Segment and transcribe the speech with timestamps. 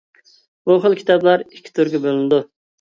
[0.69, 2.45] بۇ خىل كىتابلار ئىككى تۈرگە بۆلۈنىدۇ.